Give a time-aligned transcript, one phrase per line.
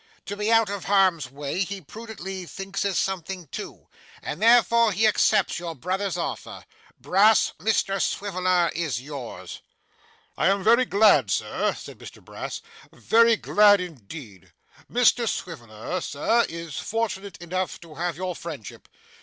[0.25, 3.87] To be out of harm's way he prudently thinks is something too,
[4.23, 6.65] and therefore he accepts your brother's offer.
[6.99, 9.61] Brass, Mr Swiveller is yours.'
[10.39, 14.51] 'I am very glad, Sir,' said Mr Brass, 'very glad indeed.
[14.91, 18.87] Mr Swiveller, Sir, is fortunate enough to have your friendship.